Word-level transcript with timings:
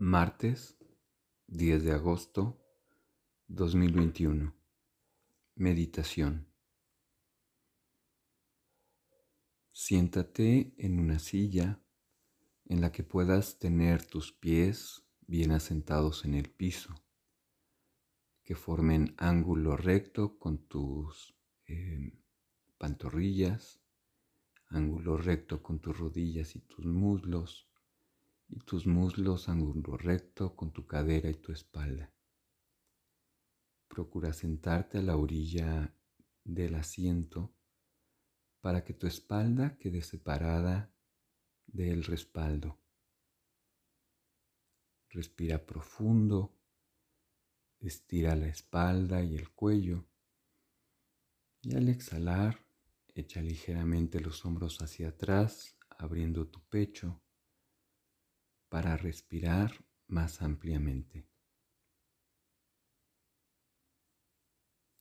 Martes 0.00 0.78
10 1.48 1.82
de 1.82 1.90
agosto 1.90 2.64
2021. 3.48 4.54
Meditación. 5.56 6.46
Siéntate 9.72 10.72
en 10.78 11.00
una 11.00 11.18
silla 11.18 11.82
en 12.66 12.80
la 12.80 12.92
que 12.92 13.02
puedas 13.02 13.58
tener 13.58 14.06
tus 14.06 14.32
pies 14.32 15.02
bien 15.26 15.50
asentados 15.50 16.24
en 16.24 16.34
el 16.34 16.48
piso, 16.48 16.94
que 18.44 18.54
formen 18.54 19.16
ángulo 19.18 19.76
recto 19.76 20.38
con 20.38 20.58
tus 20.68 21.34
eh, 21.66 22.16
pantorrillas, 22.78 23.80
ángulo 24.68 25.16
recto 25.16 25.60
con 25.60 25.80
tus 25.80 25.98
rodillas 25.98 26.54
y 26.54 26.60
tus 26.60 26.86
muslos 26.86 27.67
y 28.48 28.60
tus 28.60 28.86
muslos 28.86 29.48
ángulo 29.48 29.96
recto 29.96 30.56
con 30.56 30.72
tu 30.72 30.86
cadera 30.86 31.28
y 31.28 31.34
tu 31.34 31.52
espalda. 31.52 32.12
Procura 33.88 34.32
sentarte 34.32 34.98
a 34.98 35.02
la 35.02 35.16
orilla 35.16 35.94
del 36.44 36.74
asiento 36.74 37.54
para 38.60 38.84
que 38.84 38.94
tu 38.94 39.06
espalda 39.06 39.76
quede 39.78 40.02
separada 40.02 40.92
del 41.66 42.04
respaldo. 42.04 42.78
Respira 45.10 45.64
profundo, 45.64 46.54
estira 47.80 48.34
la 48.36 48.48
espalda 48.48 49.22
y 49.22 49.36
el 49.36 49.50
cuello 49.50 50.06
y 51.62 51.76
al 51.76 51.88
exhalar 51.88 52.64
echa 53.14 53.42
ligeramente 53.42 54.20
los 54.20 54.44
hombros 54.44 54.80
hacia 54.80 55.08
atrás 55.08 55.76
abriendo 55.90 56.46
tu 56.46 56.60
pecho 56.68 57.20
para 58.68 58.96
respirar 58.96 59.72
más 60.06 60.42
ampliamente. 60.42 61.26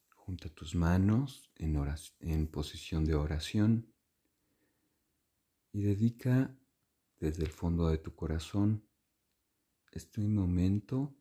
Junta 0.10 0.50
tus 0.50 0.76
manos 0.76 1.52
en, 1.56 2.48
posición 2.48 3.06
de 3.06 3.16
oración 3.16 3.94
y 5.72 5.82
dedica 5.82 6.54
desde 7.18 7.44
el 7.44 7.52
fondo 7.52 7.88
de 7.90 7.98
tu 7.98 8.14
corazón 8.14 8.86
este 9.92 10.22
momento 10.22 11.16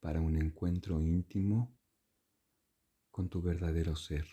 para 0.00 0.20
un 0.20 0.36
encuentro 0.36 1.00
íntimo 1.00 1.78
con 3.10 3.28
tu 3.28 3.40
verdadero 3.40 3.94
ser, 3.94 4.26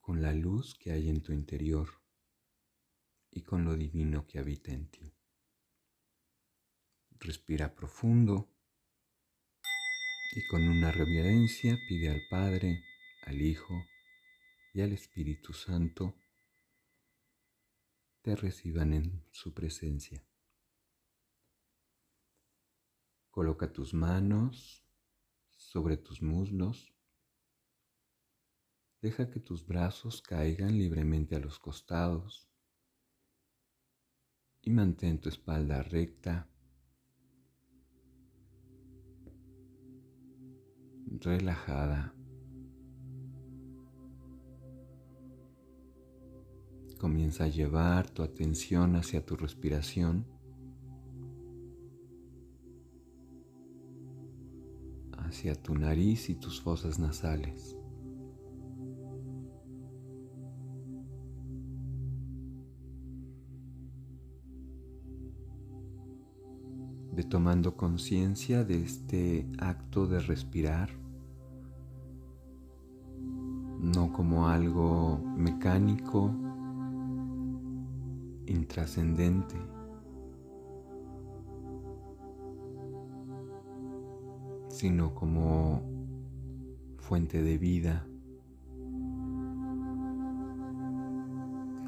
con 0.00 0.20
la 0.20 0.34
luz 0.34 0.74
que 0.74 0.92
hay 0.92 1.08
en 1.08 1.22
tu 1.22 1.32
interior 1.32 2.05
y 3.36 3.42
con 3.42 3.66
lo 3.66 3.76
divino 3.76 4.26
que 4.26 4.38
habita 4.38 4.72
en 4.72 4.90
ti. 4.90 5.14
Respira 7.20 7.74
profundo 7.74 8.50
y 10.34 10.46
con 10.46 10.66
una 10.66 10.90
reverencia 10.90 11.76
pide 11.86 12.08
al 12.08 12.22
Padre, 12.30 12.82
al 13.26 13.42
Hijo 13.42 13.74
y 14.72 14.80
al 14.80 14.92
Espíritu 14.92 15.52
Santo 15.52 16.16
te 18.22 18.34
reciban 18.36 18.94
en 18.94 19.22
su 19.30 19.52
presencia. 19.52 20.24
Coloca 23.30 23.70
tus 23.70 23.92
manos 23.92 24.82
sobre 25.50 25.98
tus 25.98 26.22
muslos. 26.22 26.90
Deja 29.02 29.30
que 29.30 29.40
tus 29.40 29.66
brazos 29.66 30.22
caigan 30.22 30.78
libremente 30.78 31.36
a 31.36 31.38
los 31.38 31.58
costados 31.58 32.48
y 34.66 34.70
mantén 34.70 35.20
tu 35.20 35.28
espalda 35.28 35.80
recta, 35.80 36.48
relajada. 41.20 42.12
Comienza 46.98 47.44
a 47.44 47.48
llevar 47.48 48.10
tu 48.10 48.24
atención 48.24 48.96
hacia 48.96 49.24
tu 49.24 49.36
respiración, 49.36 50.26
hacia 55.12 55.54
tu 55.54 55.76
nariz 55.76 56.28
y 56.28 56.34
tus 56.34 56.60
fosas 56.60 56.98
nasales. 56.98 57.75
De 67.16 67.24
tomando 67.24 67.78
conciencia 67.78 68.62
de 68.62 68.82
este 68.82 69.48
acto 69.58 70.06
de 70.06 70.20
respirar, 70.20 70.90
no 73.80 74.12
como 74.12 74.48
algo 74.48 75.18
mecánico, 75.34 76.30
intrascendente, 78.44 79.56
sino 84.68 85.14
como 85.14 85.80
fuente 86.98 87.40
de 87.40 87.56
vida, 87.56 88.06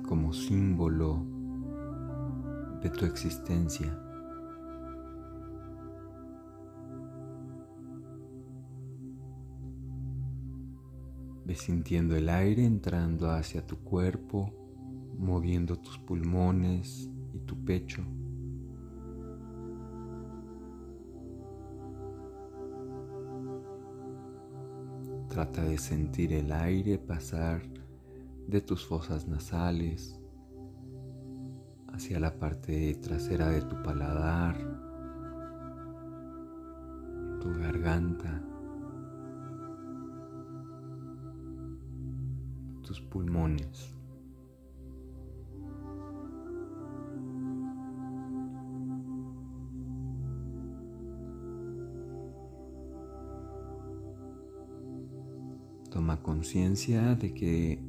como 0.08 0.32
símbolo 0.32 1.22
de 2.80 2.88
tu 2.88 3.04
existencia. 3.04 4.07
Sintiendo 11.58 12.16
el 12.16 12.28
aire 12.28 12.64
entrando 12.64 13.30
hacia 13.30 13.66
tu 13.66 13.78
cuerpo, 13.78 14.52
moviendo 15.18 15.76
tus 15.76 15.98
pulmones 15.98 17.10
y 17.34 17.40
tu 17.40 17.64
pecho. 17.64 18.02
Trata 25.28 25.62
de 25.64 25.78
sentir 25.78 26.32
el 26.32 26.52
aire 26.52 26.98
pasar 26.98 27.62
de 28.46 28.60
tus 28.60 28.86
fosas 28.86 29.28
nasales 29.28 30.18
hacia 31.88 32.18
la 32.20 32.38
parte 32.38 32.94
trasera 33.02 33.48
de 33.48 33.62
tu 33.62 33.82
paladar, 33.82 34.56
tu 37.40 37.52
garganta. 37.58 38.47
Pulmones. 43.10 43.94
Toma 55.90 56.22
conciencia 56.22 57.14
de 57.14 57.34
que 57.34 57.82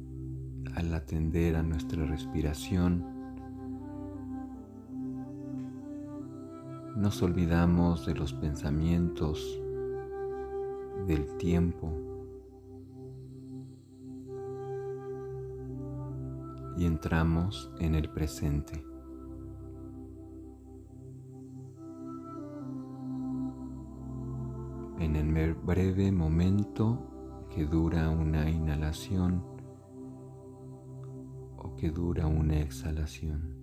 al 0.74 0.92
atender 0.94 1.56
a 1.56 1.62
nuestra 1.62 2.04
respiración, 2.06 3.04
nos 6.96 7.22
olvidamos 7.22 8.06
de 8.06 8.14
los 8.14 8.32
pensamientos, 8.34 9.60
del 11.06 11.26
tiempo, 11.38 12.09
y 16.80 16.86
entramos 16.86 17.70
en 17.78 17.94
el 17.94 18.08
presente. 18.08 18.82
En 24.98 25.14
el 25.14 25.52
breve 25.52 26.10
momento 26.10 27.46
que 27.50 27.66
dura 27.66 28.08
una 28.08 28.48
inhalación 28.48 29.44
o 31.58 31.76
que 31.76 31.90
dura 31.90 32.26
una 32.26 32.60
exhalación. 32.60 33.60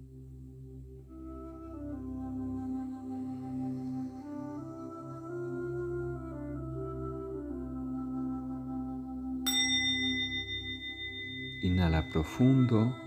Inhala 11.64 12.08
profundo 12.14 13.07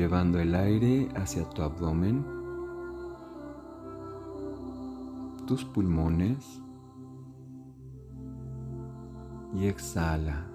llevando 0.00 0.40
el 0.40 0.54
aire 0.54 1.10
hacia 1.14 1.44
tu 1.50 1.60
abdomen, 1.60 2.24
tus 5.46 5.62
pulmones 5.62 6.62
y 9.52 9.66
exhala. 9.66 10.46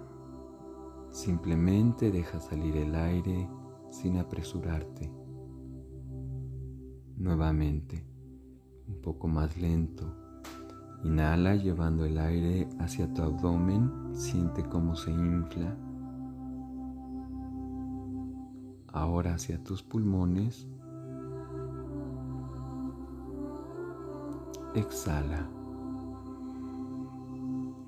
Simplemente 1.11 2.09
deja 2.09 2.39
salir 2.39 2.75
el 2.75 2.95
aire 2.95 3.47
sin 3.91 4.17
apresurarte. 4.17 5.11
nuevamente, 7.17 8.03
un 8.87 8.99
poco 8.99 9.27
más 9.27 9.55
lento. 9.57 10.11
Inhala 11.03 11.55
llevando 11.55 12.03
el 12.03 12.17
aire 12.17 12.67
hacia 12.79 13.13
tu 13.13 13.21
abdomen, 13.21 13.91
siente 14.15 14.63
cómo 14.63 14.95
se 14.95 15.11
infla. 15.11 15.77
Ahora 18.95 19.33
hacia 19.33 19.61
tus 19.61 19.83
pulmones. 19.83 20.65
Exhala. 24.73 25.49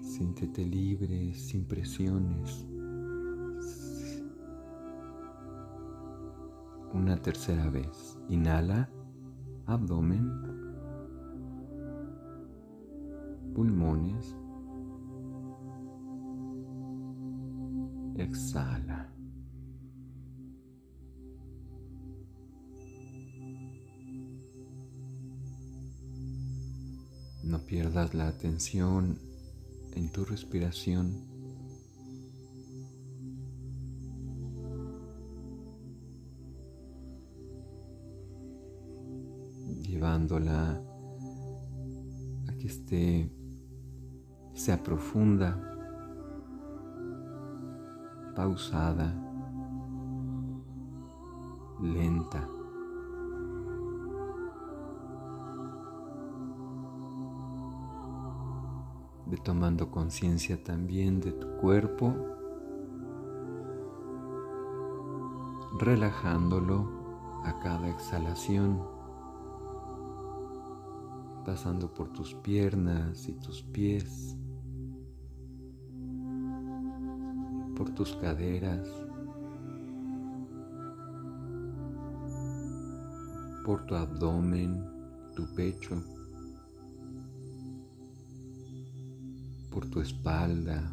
Siéntete 0.02 0.66
libre, 0.66 1.34
sin 1.34 1.64
presiones. 1.64 2.68
Una 6.94 7.16
tercera 7.16 7.70
vez. 7.70 8.20
Inhala, 8.28 8.90
abdomen, 9.66 10.30
pulmones. 13.56 14.36
Exhala. 18.18 19.17
No 27.48 27.60
pierdas 27.60 28.14
la 28.14 28.28
atención 28.28 29.18
en 29.94 30.12
tu 30.12 30.26
respiración. 30.26 31.38
llevándola 39.82 40.80
a 42.48 42.58
que 42.60 42.68
esté, 42.68 43.32
sea 44.54 44.84
profunda, 44.84 45.58
pausada, 48.36 49.16
lenta. 51.82 52.57
De 59.30 59.38
tomando 59.38 59.92
conciencia 59.92 60.64
también 60.64 61.20
de 61.20 61.34
tu 61.34 61.48
cuerpo, 61.58 62.14
relajándolo 65.80 66.90
a 67.44 67.60
cada 67.60 67.90
exhalación, 67.90 68.82
pasando 71.46 71.94
por 71.94 72.10
tus 72.14 72.34
piernas 72.36 73.28
y 73.28 73.34
tus 73.34 73.64
pies, 73.64 74.38
por 77.76 77.90
tus 77.92 78.16
caderas, 78.16 78.88
por 83.66 83.86
tu 83.86 83.96
abdomen, 83.96 84.84
tu 85.36 85.46
pecho. 85.54 86.02
Por 89.78 89.88
tu 89.92 90.02
espalda. 90.02 90.92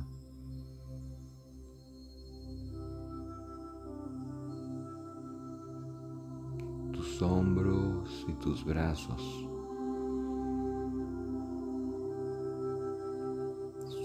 tus 6.92 7.22
hombros 7.22 8.26
y 8.28 8.34
tus 8.34 8.62
brazos. 8.62 9.22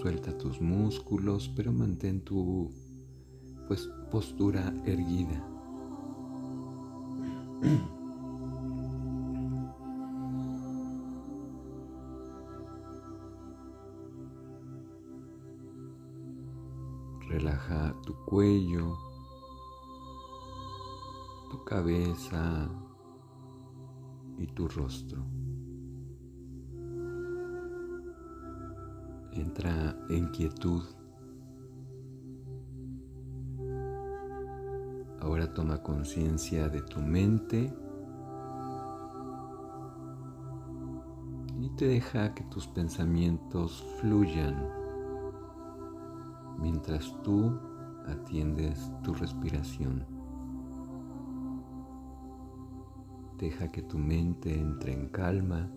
Suelta 0.00 0.38
tus 0.38 0.62
músculos, 0.62 1.50
pero 1.54 1.72
mantén 1.72 2.24
tu 2.24 2.70
pues, 3.68 3.86
postura 4.10 4.72
erguida. 4.86 5.44
tu 18.10 18.24
cuello, 18.24 18.98
tu 21.48 21.64
cabeza 21.64 22.68
y 24.36 24.48
tu 24.48 24.66
rostro. 24.66 25.22
Entra 29.32 29.96
en 30.08 30.26
quietud. 30.32 30.82
Ahora 35.20 35.52
toma 35.54 35.80
conciencia 35.80 36.68
de 36.68 36.82
tu 36.82 37.00
mente 37.00 37.72
y 41.60 41.70
te 41.76 41.86
deja 41.86 42.34
que 42.34 42.42
tus 42.44 42.66
pensamientos 42.66 43.84
fluyan 44.00 44.68
mientras 46.58 47.14
tú 47.22 47.69
atiendes 48.06 48.92
tu 49.02 49.14
respiración. 49.14 50.04
Deja 53.38 53.70
que 53.72 53.82
tu 53.82 53.98
mente 53.98 54.54
entre 54.54 54.92
en 54.92 55.08
calma, 55.08 55.70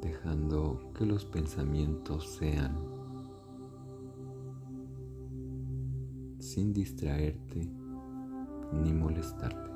dejando 0.00 0.92
que 0.94 1.04
los 1.04 1.24
pensamientos 1.24 2.28
sean 2.36 2.76
sin 6.38 6.72
distraerte 6.72 7.68
ni 8.72 8.92
molestarte. 8.92 9.73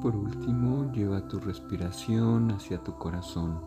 Por 0.00 0.16
último, 0.16 0.90
lleva 0.92 1.28
tu 1.28 1.38
respiración 1.38 2.50
hacia 2.52 2.82
tu 2.82 2.96
corazón. 2.96 3.60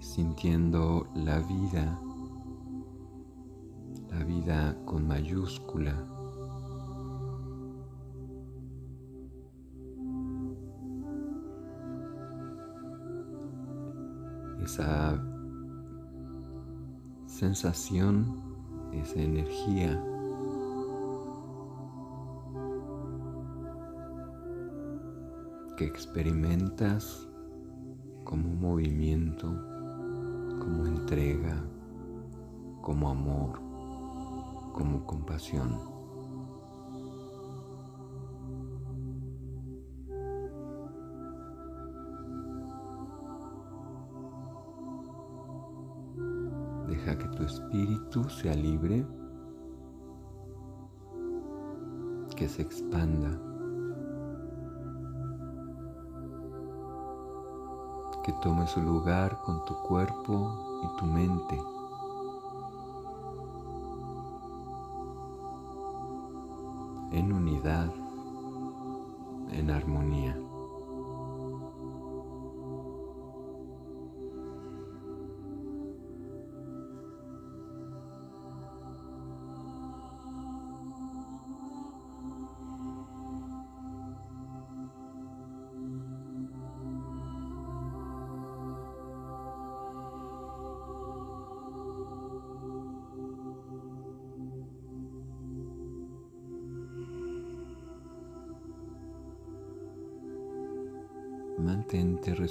Sintiendo 0.00 1.06
la 1.14 1.38
vida, 1.38 2.00
la 4.10 4.24
vida 4.24 4.76
con 4.84 5.06
mayúscula. 5.06 5.94
Esa 14.62 15.22
sensación, 17.26 18.42
esa 18.92 19.20
energía 19.20 20.09
que 25.80 25.86
experimentas 25.86 27.26
como 28.24 28.50
movimiento, 28.50 29.46
como 30.58 30.84
entrega, 30.84 31.56
como 32.82 33.08
amor, 33.08 33.58
como 34.74 35.06
compasión. 35.06 35.80
Deja 46.88 47.16
que 47.16 47.28
tu 47.28 47.42
espíritu 47.44 48.28
sea 48.28 48.54
libre, 48.54 49.06
que 52.36 52.46
se 52.46 52.60
expanda 52.60 53.49
tome 58.32 58.66
su 58.66 58.80
lugar 58.80 59.40
con 59.42 59.64
tu 59.64 59.74
cuerpo 59.82 60.80
y 60.82 60.98
tu 60.98 61.06
mente. 61.06 61.60
En 67.12 67.32
unidad, 67.32 67.90
en 69.52 69.70
armonía. 69.70 70.49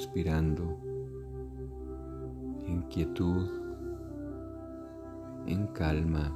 Respirando 0.09 0.63
en 2.65 2.81
quietud, 2.89 3.47
en 5.45 5.67
calma, 5.67 6.31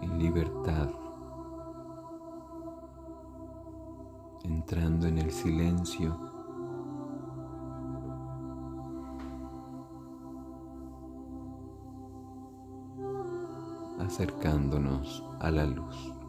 en 0.00 0.18
libertad, 0.18 0.88
entrando 4.44 5.08
en 5.08 5.18
el 5.18 5.32
silencio. 5.32 6.16
acercándonos 13.98 15.24
a 15.40 15.50
la 15.50 15.64
luz. 15.66 16.23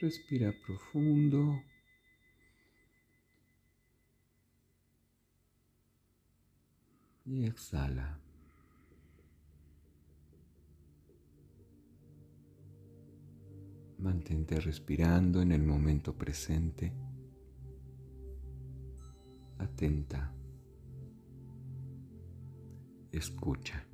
Respira 0.00 0.52
profundo. 0.66 1.62
Y 7.24 7.46
exhala. 7.46 8.20
Mantente 13.98 14.60
respirando 14.60 15.40
en 15.40 15.52
el 15.52 15.62
momento 15.62 16.14
presente. 16.18 16.92
Atenta. 19.58 20.34
Escucha. 23.10 23.93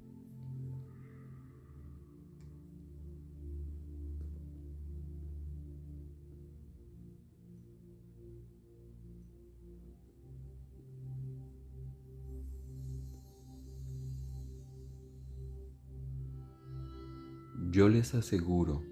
Yo 17.70 17.88
les 17.88 18.16
aseguro 18.16 18.82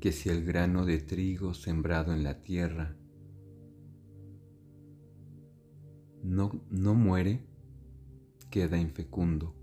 que 0.00 0.12
si 0.12 0.30
el 0.30 0.46
grano 0.46 0.86
de 0.86 0.96
trigo 0.96 1.52
sembrado 1.52 2.14
en 2.14 2.24
la 2.24 2.40
tierra 2.40 2.96
no, 6.22 6.64
no 6.70 6.94
muere, 6.94 7.44
queda 8.50 8.78
infecundo, 8.78 9.54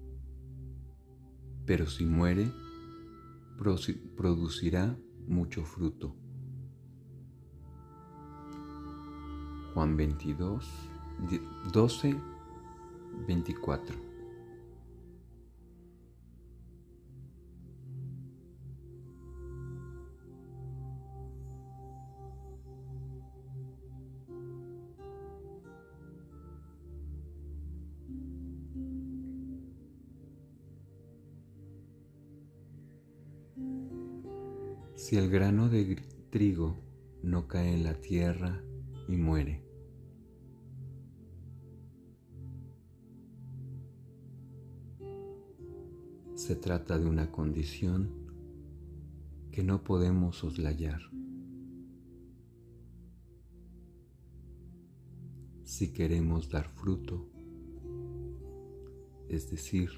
pero 1.66 1.88
si 1.88 2.06
muere, 2.06 2.52
producirá 4.16 4.96
mucho 5.28 5.66
fruto. 5.66 6.16
Juan 9.74 9.98
22, 9.98 10.70
12, 11.74 12.16
24. 13.26 14.13
Si 35.14 35.20
el 35.20 35.30
grano 35.30 35.70
de 35.70 35.96
trigo 36.32 36.76
no 37.22 37.48
cae 37.48 37.72
en 37.72 37.84
la 37.84 37.94
tierra 38.02 38.64
y 39.08 39.16
muere, 39.16 39.64
se 46.34 46.56
trata 46.56 46.98
de 46.98 47.06
una 47.06 47.30
condición 47.32 48.10
que 49.52 49.64
no 49.64 49.84
podemos 49.84 50.38
soslayar. 50.38 51.00
Si 55.64 55.94
queremos 55.94 56.50
dar 56.50 56.68
fruto, 56.70 57.30
es 59.30 59.52
decir, 59.52 59.92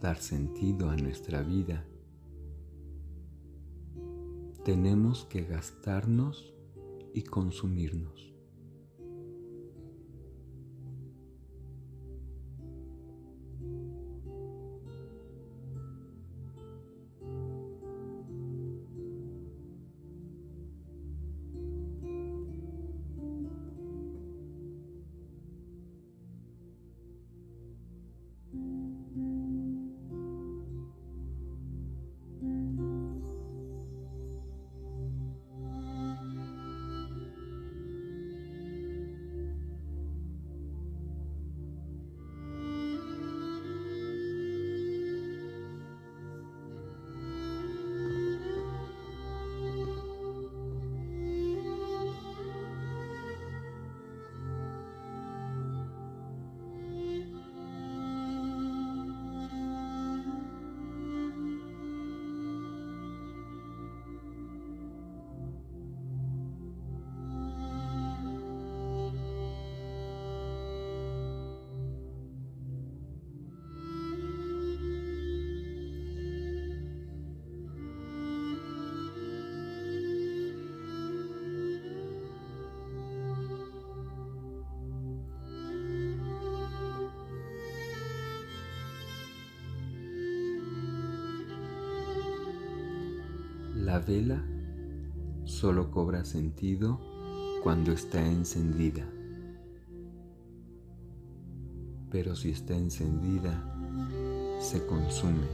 dar 0.00 0.16
sentido 0.16 0.88
a 0.88 0.96
nuestra 0.96 1.42
vida, 1.42 1.86
tenemos 4.64 5.26
que 5.26 5.44
gastarnos 5.44 6.54
y 7.12 7.22
consumirnos. 7.22 8.33
La 93.84 93.98
vela 93.98 94.42
solo 95.44 95.90
cobra 95.90 96.24
sentido 96.24 96.98
cuando 97.62 97.92
está 97.92 98.26
encendida. 98.26 99.04
Pero 102.10 102.34
si 102.34 102.48
está 102.48 102.74
encendida, 102.74 103.52
se 104.58 104.86
consume. 104.86 105.46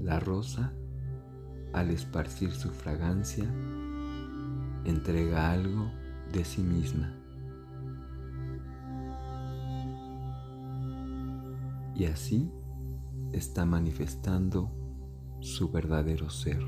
La 0.00 0.20
rosa, 0.20 0.74
al 1.72 1.88
esparcir 1.92 2.50
su 2.50 2.68
fragancia, 2.68 3.46
entrega 4.84 5.50
algo 5.50 5.90
de 6.30 6.44
sí 6.44 6.60
misma. 6.60 7.10
Y 11.94 12.04
así 12.04 12.52
está 13.32 13.64
manifestando 13.64 14.70
su 15.40 15.70
verdadero 15.70 16.30
ser. 16.30 16.60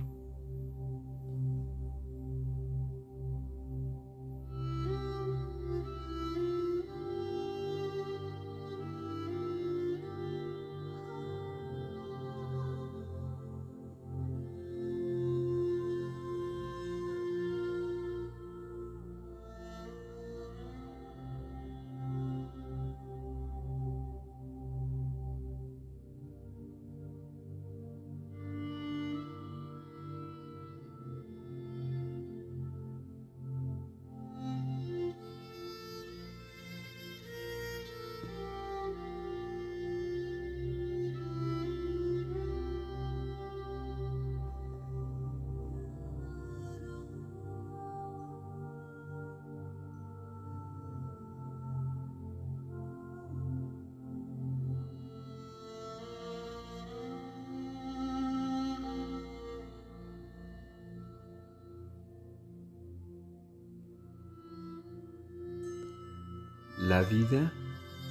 La 66.98 67.04
vida 67.04 67.52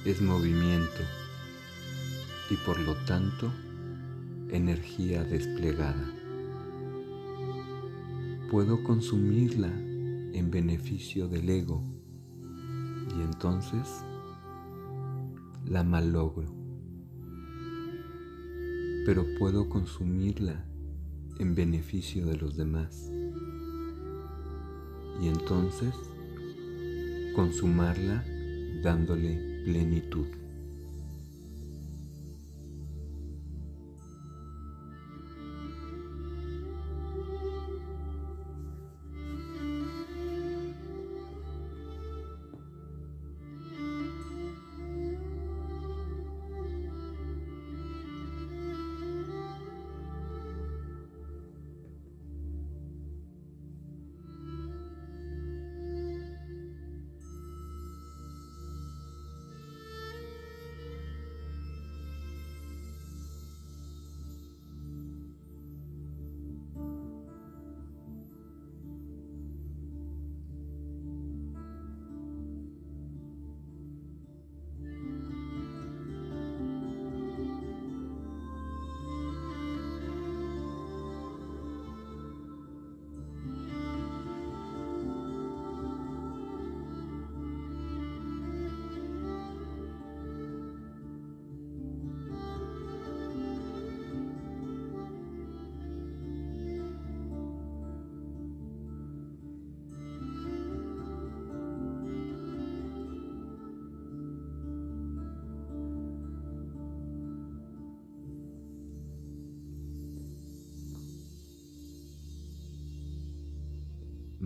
es 0.06 0.22
movimiento 0.22 1.02
y 2.48 2.54
por 2.64 2.80
lo 2.80 2.94
tanto 3.04 3.52
energía 4.48 5.24
desplegada. 5.24 6.10
Puedo 8.50 8.82
consumirla 8.84 9.68
en 9.68 10.50
beneficio 10.50 11.28
del 11.28 11.50
ego 11.50 11.82
y 13.14 13.20
entonces 13.20 13.86
la 15.66 15.84
malogro. 15.84 16.50
Pero 19.04 19.26
puedo 19.38 19.68
consumirla 19.68 20.64
en 21.38 21.54
beneficio 21.54 22.24
de 22.24 22.38
los 22.38 22.56
demás 22.56 23.12
y 25.20 25.28
entonces 25.28 25.92
consumarla 27.36 28.24
dándole 28.82 29.62
plenitud. 29.64 30.47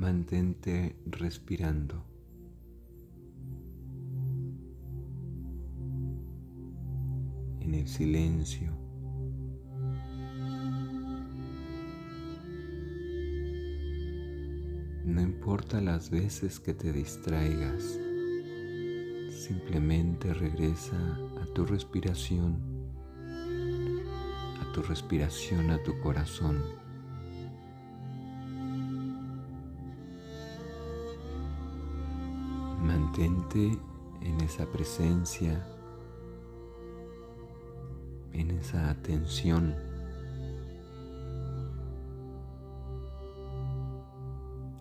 Mantente 0.03 0.97
respirando. 1.07 2.05
En 7.61 7.73
el 7.73 7.87
silencio. 7.87 8.73
No 15.05 15.21
importa 15.21 15.81
las 15.81 16.11
veces 16.11 16.59
que 16.59 16.75
te 16.75 16.93
distraigas, 16.93 18.01
simplemente 19.31 20.35
regresa 20.35 20.99
a 21.41 21.47
tu 21.55 21.65
respiración, 21.65 22.59
a 24.61 24.73
tu 24.75 24.83
respiración, 24.83 25.71
a 25.71 25.81
tu 25.85 25.97
corazón. 26.01 26.61
En 33.19 34.41
esa 34.41 34.65
presencia, 34.67 35.67
en 38.33 38.51
esa 38.53 38.91
atención. 38.91 39.75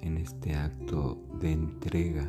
en 0.02 0.18
este 0.18 0.56
acto 0.56 1.18
de 1.40 1.52
entrega 1.52 2.28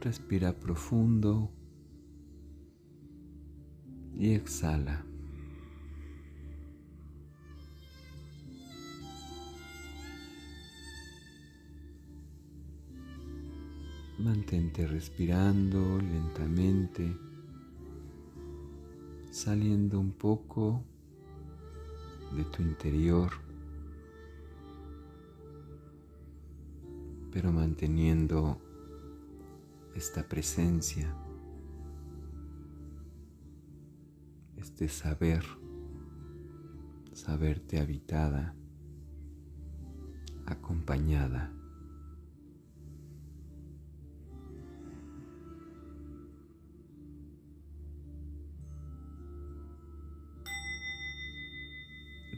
Respira 0.00 0.58
profundo 0.58 1.50
y 4.16 4.32
exhala. 4.32 5.04
Mantente 14.18 14.86
respirando 14.86 15.98
lentamente, 15.98 17.14
saliendo 19.30 20.00
un 20.00 20.12
poco 20.12 20.82
de 22.34 22.44
tu 22.44 22.62
interior, 22.62 23.32
pero 27.30 27.52
manteniendo 27.52 28.69
esta 29.94 30.28
presencia, 30.28 31.14
este 34.56 34.88
saber, 34.88 35.44
saberte 37.12 37.78
habitada, 37.80 38.54
acompañada. 40.46 41.52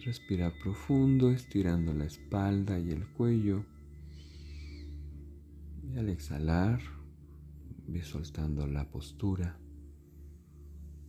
Respira 0.05 0.53
profundo, 0.65 1.31
estirando 1.31 1.95
la 1.95 2.07
espalda 2.07 2.77
y 2.81 2.91
el 2.91 3.07
cuello. 3.07 3.65
Y 5.95 5.97
al 5.97 6.09
exhalar, 6.09 6.81
ve 7.87 8.03
soltando 8.03 8.67
la 8.67 8.89
postura, 8.91 9.59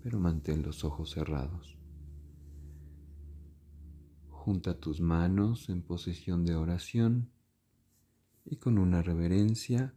pero 0.01 0.19
mantén 0.19 0.63
los 0.63 0.83
ojos 0.83 1.11
cerrados. 1.11 1.77
Junta 4.27 4.79
tus 4.79 4.99
manos 4.99 5.69
en 5.69 5.81
posición 5.81 6.45
de 6.45 6.55
oración 6.55 7.31
y 8.45 8.57
con 8.57 8.77
una 8.77 9.01
reverencia 9.01 9.93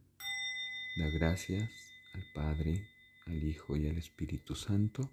da 0.99 1.09
gracias 1.11 1.69
al 2.15 2.23
Padre, 2.35 2.87
al 3.27 3.43
Hijo 3.43 3.77
y 3.77 3.89
al 3.89 3.99
Espíritu 3.99 4.55
Santo 4.55 5.11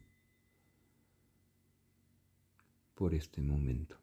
por 2.93 3.13
este 3.13 3.41
momento. 3.41 4.02